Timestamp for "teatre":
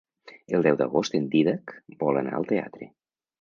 2.55-2.91